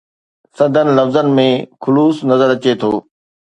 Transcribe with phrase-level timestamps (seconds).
[0.59, 1.47] سندن لفظن ۾
[1.83, 2.91] خلوص نظر اچي ٿو.